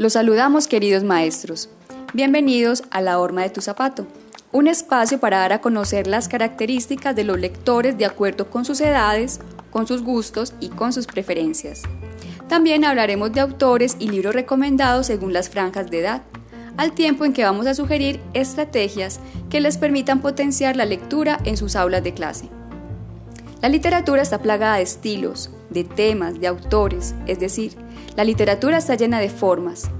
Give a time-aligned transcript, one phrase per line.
[0.00, 1.68] Los saludamos queridos maestros.
[2.14, 4.06] Bienvenidos a La Horma de tu Zapato,
[4.50, 8.80] un espacio para dar a conocer las características de los lectores de acuerdo con sus
[8.80, 9.40] edades,
[9.70, 11.82] con sus gustos y con sus preferencias.
[12.48, 16.22] También hablaremos de autores y libros recomendados según las franjas de edad,
[16.78, 19.20] al tiempo en que vamos a sugerir estrategias
[19.50, 22.48] que les permitan potenciar la lectura en sus aulas de clase.
[23.62, 27.76] La literatura está plagada de estilos, de temas, de autores, es decir,
[28.16, 29.90] la literatura está llena de formas.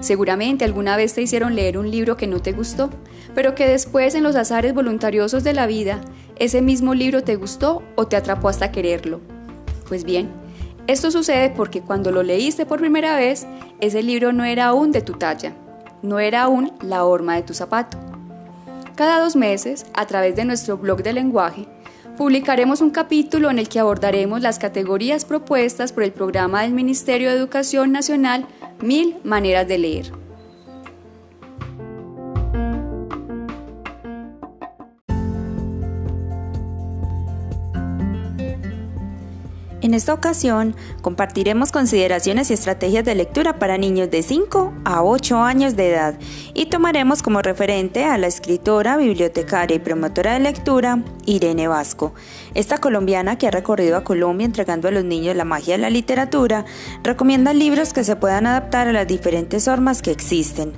[0.00, 2.88] Seguramente alguna vez te hicieron leer un libro que no te gustó,
[3.34, 6.00] pero que después en los azares voluntariosos de la vida,
[6.36, 9.20] ese mismo libro te gustó o te atrapó hasta quererlo.
[9.88, 10.30] Pues bien,
[10.86, 13.46] esto sucede porque cuando lo leíste por primera vez,
[13.80, 15.52] ese libro no era aún de tu talla,
[16.00, 17.98] no era aún la horma de tu zapato.
[18.96, 21.68] Cada dos meses, a través de nuestro blog de lenguaje,
[22.22, 27.28] publicaremos un capítulo en el que abordaremos las categorías propuestas por el programa del Ministerio
[27.28, 28.46] de Educación Nacional
[28.80, 30.21] Mil Maneras de Leer.
[39.92, 45.42] En esta ocasión compartiremos consideraciones y estrategias de lectura para niños de 5 a 8
[45.42, 46.18] años de edad
[46.54, 52.14] y tomaremos como referente a la escritora, bibliotecaria y promotora de lectura Irene Vasco.
[52.54, 55.90] Esta colombiana que ha recorrido a Colombia entregando a los niños la magia de la
[55.90, 56.64] literatura,
[57.02, 60.72] recomienda libros que se puedan adaptar a las diferentes formas que existen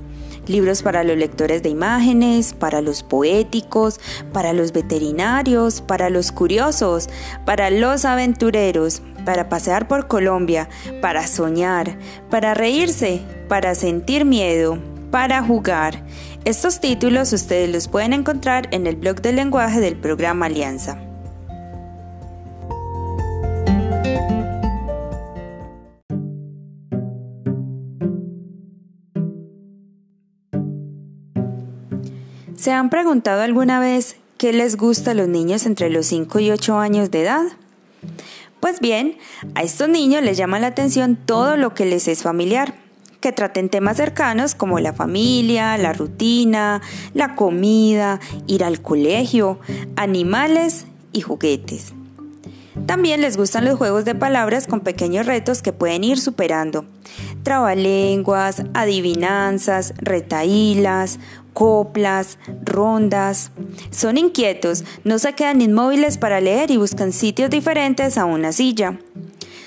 [0.46, 4.00] libros para los lectores de imágenes, para los poéticos,
[4.32, 7.08] para los veterinarios, para los curiosos,
[7.44, 10.68] para los aventureros, para pasear por Colombia,
[11.00, 11.98] para soñar,
[12.30, 14.78] para reírse, para sentir miedo,
[15.10, 16.04] para jugar.
[16.44, 20.98] Estos títulos ustedes los pueden encontrar en el blog de lenguaje del programa Alianza.
[32.64, 36.50] ¿Se han preguntado alguna vez qué les gusta a los niños entre los 5 y
[36.50, 37.42] 8 años de edad?
[38.60, 39.18] Pues bien,
[39.54, 42.74] a estos niños les llama la atención todo lo que les es familiar,
[43.20, 46.80] que traten temas cercanos como la familia, la rutina,
[47.12, 49.60] la comida, ir al colegio,
[49.96, 51.92] animales y juguetes.
[52.86, 56.86] También les gustan los juegos de palabras con pequeños retos que pueden ir superando.
[57.42, 61.20] Trabalenguas, adivinanzas, retaílas,
[61.54, 63.50] coplas, rondas.
[63.90, 68.98] Son inquietos, no se quedan inmóviles para leer y buscan sitios diferentes a una silla.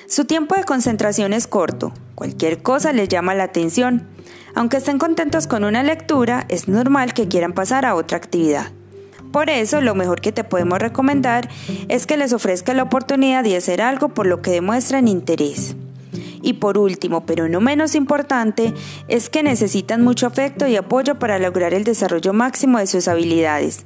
[0.07, 4.07] Su tiempo de concentración es corto, cualquier cosa les llama la atención.
[4.53, 8.71] Aunque estén contentos con una lectura, es normal que quieran pasar a otra actividad.
[9.31, 11.49] Por eso, lo mejor que te podemos recomendar
[11.89, 15.75] es que les ofrezca la oportunidad de hacer algo por lo que demuestran interés.
[16.47, 18.73] Y por último, pero no menos importante,
[19.09, 23.85] es que necesitan mucho afecto y apoyo para lograr el desarrollo máximo de sus habilidades.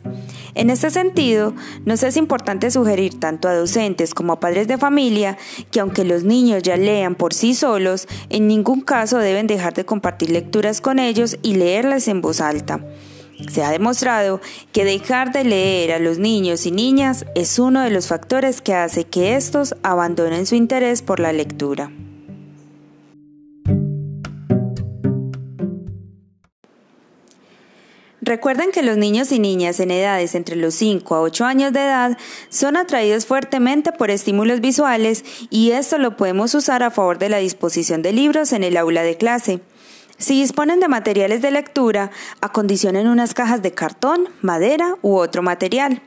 [0.53, 1.55] En este sentido,
[1.85, 5.39] nos es importante sugerir tanto a docentes como a padres de familia
[5.71, 9.83] que aunque los niños ya lean por sí solos, en ningún caso deben dejar de
[9.83, 12.85] compartir lecturas con ellos y leerlas en voz alta.
[13.49, 14.39] Se ha demostrado
[14.71, 18.75] que dejar de leer a los niños y niñas es uno de los factores que
[18.75, 21.89] hace que estos abandonen su interés por la lectura.
[28.31, 31.81] Recuerden que los niños y niñas en edades entre los 5 a 8 años de
[31.81, 37.27] edad son atraídos fuertemente por estímulos visuales y esto lo podemos usar a favor de
[37.27, 39.59] la disposición de libros en el aula de clase.
[40.17, 42.09] Si disponen de materiales de lectura,
[42.39, 46.01] acondicionen unas cajas de cartón, madera u otro material.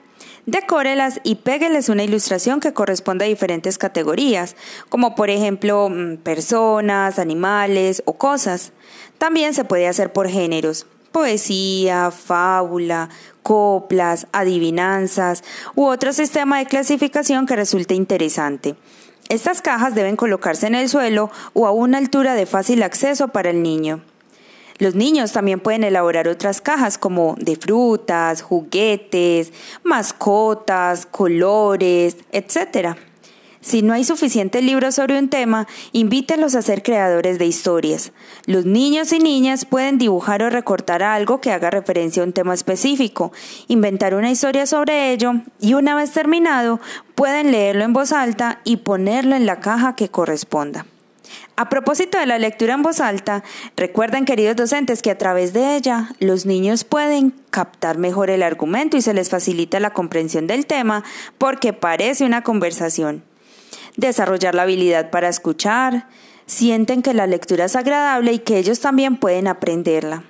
[0.46, 4.56] Decórelas y pégueles una ilustración que corresponda a diferentes categorías,
[4.88, 8.72] como por ejemplo mm, personas, animales o cosas.
[9.18, 13.08] También se puede hacer por géneros poesía, fábula,
[13.44, 15.44] coplas, adivinanzas
[15.76, 18.74] u otro sistema de clasificación que resulte interesante.
[19.28, 23.50] Estas cajas deben colocarse en el suelo o a una altura de fácil acceso para
[23.50, 24.02] el niño.
[24.78, 29.52] Los niños también pueden elaborar otras cajas como de frutas, juguetes,
[29.84, 32.96] mascotas, colores, etc.
[33.64, 38.12] Si no hay suficientes libros sobre un tema, invítenlos a ser creadores de historias.
[38.44, 42.52] Los niños y niñas pueden dibujar o recortar algo que haga referencia a un tema
[42.52, 43.32] específico,
[43.66, 46.78] inventar una historia sobre ello y una vez terminado
[47.14, 50.84] pueden leerlo en voz alta y ponerlo en la caja que corresponda.
[51.56, 53.44] A propósito de la lectura en voz alta,
[53.78, 58.98] recuerden queridos docentes que a través de ella los niños pueden captar mejor el argumento
[58.98, 61.02] y se les facilita la comprensión del tema
[61.38, 63.24] porque parece una conversación.
[63.96, 66.08] Desarrollar la habilidad para escuchar,
[66.46, 70.24] sienten que la lectura es agradable y que ellos también pueden aprenderla.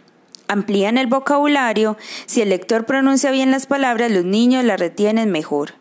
[0.47, 1.97] Amplían el vocabulario,
[2.27, 5.75] si el lector pronuncia bien las palabras, los niños la retienen mejor.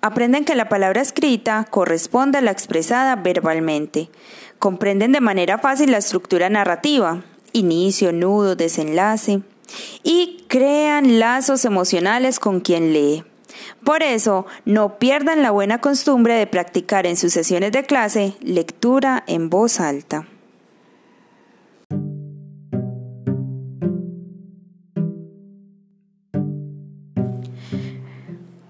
[0.00, 4.10] Aprenden que la palabra escrita corresponde a la expresada verbalmente.
[4.58, 7.22] Comprenden de manera fácil la estructura narrativa,
[7.52, 9.42] inicio, nudo, desenlace,
[10.02, 13.24] y crean lazos emocionales con quien lee.
[13.84, 19.24] Por eso, no pierdan la buena costumbre de practicar en sus sesiones de clase lectura
[19.26, 20.26] en voz alta.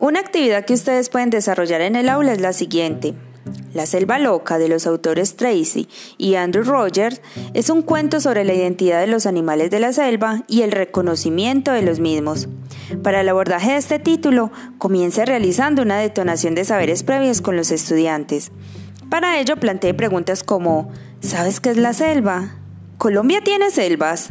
[0.00, 3.14] Una actividad que ustedes pueden desarrollar en el aula es la siguiente.
[3.74, 7.20] La selva loca de los autores Tracy y Andrew Rogers
[7.54, 11.72] es un cuento sobre la identidad de los animales de la selva y el reconocimiento
[11.72, 12.48] de los mismos.
[13.02, 17.70] Para el abordaje de este título, comience realizando una detonación de saberes previos con los
[17.70, 18.50] estudiantes.
[19.10, 20.90] Para ello planteé preguntas como
[21.20, 22.54] ¿Sabes qué es la selva?
[22.96, 24.30] ¿Colombia tiene selvas?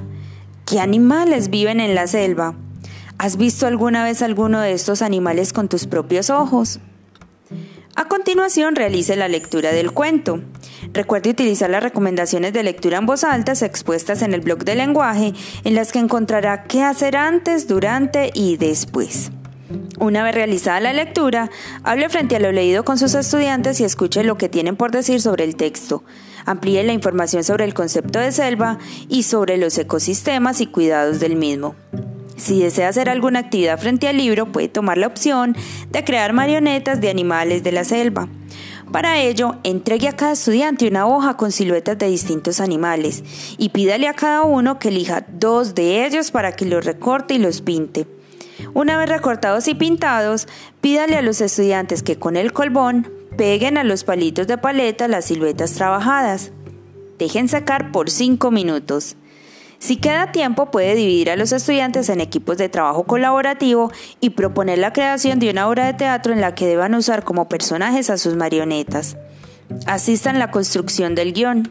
[0.65, 2.55] ¿Qué animales viven en la selva?
[3.17, 6.79] ¿Has visto alguna vez alguno de estos animales con tus propios ojos?
[7.97, 10.39] A continuación, realice la lectura del cuento.
[10.93, 15.33] Recuerde utilizar las recomendaciones de lectura en voz alta expuestas en el blog de lenguaje,
[15.63, 19.31] en las que encontrará qué hacer antes, durante y después.
[19.97, 21.49] Una vez realizada la lectura,
[21.83, 25.19] hable frente a lo leído con sus estudiantes y escuche lo que tienen por decir
[25.19, 26.03] sobre el texto.
[26.45, 28.77] Amplíe la información sobre el concepto de selva
[29.09, 31.75] y sobre los ecosistemas y cuidados del mismo.
[32.37, 35.55] Si desea hacer alguna actividad frente al libro, puede tomar la opción
[35.89, 38.29] de crear marionetas de animales de la selva.
[38.91, 43.23] Para ello, entregue a cada estudiante una hoja con siluetas de distintos animales
[43.57, 47.39] y pídale a cada uno que elija dos de ellos para que los recorte y
[47.39, 48.07] los pinte.
[48.73, 50.47] Una vez recortados y pintados,
[50.79, 55.25] pídale a los estudiantes que con el colbón peguen a los palitos de paleta las
[55.25, 56.51] siluetas trabajadas.
[57.17, 59.17] Dejen sacar por 5 minutos.
[59.79, 64.79] Si queda tiempo, puede dividir a los estudiantes en equipos de trabajo colaborativo y proponer
[64.79, 68.17] la creación de una obra de teatro en la que deban usar como personajes a
[68.17, 69.17] sus marionetas.
[69.85, 71.69] Asistan la construcción del guion.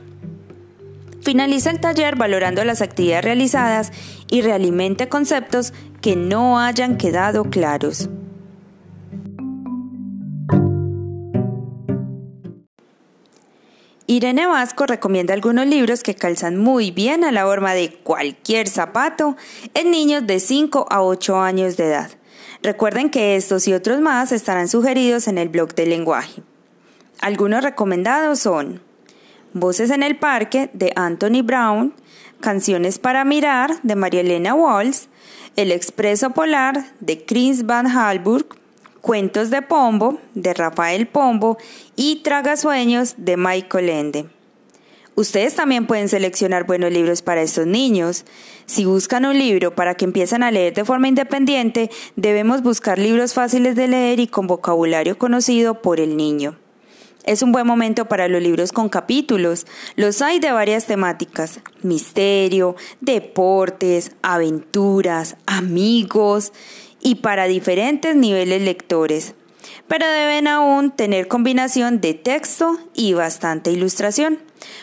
[1.23, 3.91] Finaliza el taller valorando las actividades realizadas
[4.31, 8.09] y realimente conceptos que no hayan quedado claros.
[14.09, 19.37] Irene Vasco recomienda algunos libros que calzan muy bien a la forma de cualquier zapato
[19.75, 22.11] en niños de 5 a 8 años de edad.
[22.63, 26.41] Recuerden que estos y otros más estarán sugeridos en el blog de lenguaje.
[27.21, 28.81] Algunos recomendados son
[29.53, 31.93] Voces en el Parque de Anthony Brown,
[32.41, 35.09] Canciones para Mirar de María Elena Walls,
[35.57, 38.47] El Expreso Polar de Chris Van Halburg,
[39.07, 41.59] Cuentos de Pombo de Rafael Pombo
[41.95, 44.27] y Tragasueños de Michael Ende.
[45.15, 48.25] Ustedes también pueden seleccionar buenos libros para estos niños.
[48.67, 53.33] Si buscan un libro para que empiecen a leer de forma independiente, debemos buscar libros
[53.33, 56.59] fáciles de leer y con vocabulario conocido por el niño.
[57.23, 59.67] Es un buen momento para los libros con capítulos.
[59.95, 61.61] Los hay de varias temáticas.
[61.83, 66.53] Misterio, deportes, aventuras, amigos
[67.07, 69.35] y para diferentes niveles lectores,
[69.87, 74.41] pero deben aún tener combinación de texto y bastante ilustración,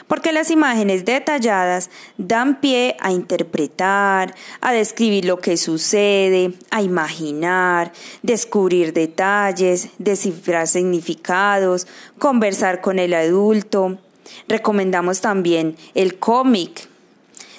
[0.07, 7.91] porque las imágenes detalladas dan pie a interpretar, a describir lo que sucede, a imaginar,
[8.21, 11.87] descubrir detalles, descifrar significados,
[12.19, 13.97] conversar con el adulto.
[14.47, 16.87] Recomendamos también el cómic,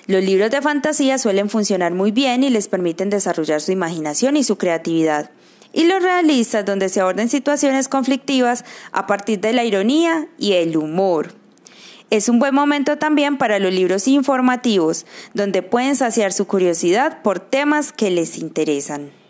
[0.07, 4.45] los libros de fantasía suelen funcionar muy bien y les permiten desarrollar su imaginación y
[4.45, 5.31] su creatividad.
[5.73, 10.77] Y los realistas donde se aborden situaciones conflictivas a partir de la ironía y el
[10.77, 11.33] humor.
[12.11, 17.41] Es un buen momento también para los libros informativos, donde pueden saciar su curiosidad por
[17.41, 19.24] temas que les interesan.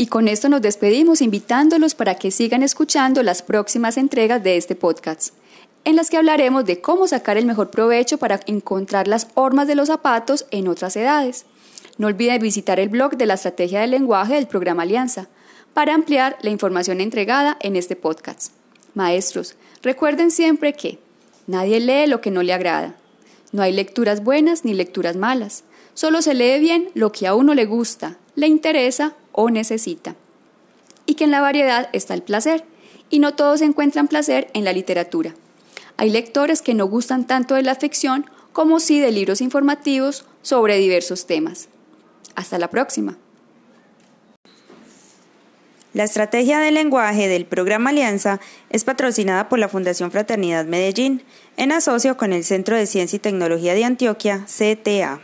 [0.00, 4.74] Y con esto nos despedimos invitándolos para que sigan escuchando las próximas entregas de este
[4.74, 5.34] podcast,
[5.84, 9.74] en las que hablaremos de cómo sacar el mejor provecho para encontrar las hormas de
[9.74, 11.44] los zapatos en otras edades.
[11.98, 15.28] No olviden visitar el blog de la estrategia del lenguaje del programa Alianza
[15.74, 18.52] para ampliar la información entregada en este podcast.
[18.94, 20.98] Maestros, recuerden siempre que
[21.46, 22.94] nadie lee lo que no le agrada.
[23.52, 25.62] No hay lecturas buenas ni lecturas malas.
[25.92, 30.16] Solo se lee bien lo que a uno le gusta, le interesa o necesita.
[31.06, 32.64] y que en la variedad está el placer,
[33.08, 35.34] y no todos encuentran placer en la literatura.
[35.96, 40.78] Hay lectores que no gustan tanto de la ficción como sí de libros informativos sobre
[40.78, 41.68] diversos temas.
[42.36, 43.18] Hasta la próxima.
[45.92, 48.38] La estrategia de lenguaje del programa Alianza
[48.70, 51.24] es patrocinada por la Fundación Fraternidad Medellín,
[51.56, 55.20] en asocio con el Centro de Ciencia y Tecnología de Antioquia, CTA.